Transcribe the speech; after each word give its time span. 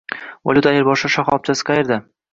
Valyuta 0.49 0.71
ayirboshlash 0.71 1.13
shaxobchasi 1.19 1.69
qayerda? 1.71 1.99